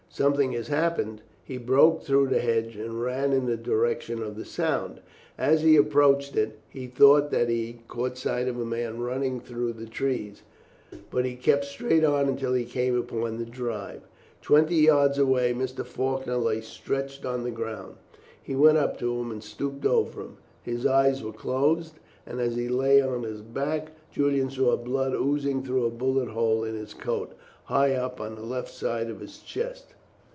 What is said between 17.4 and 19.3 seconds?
the ground. He went up to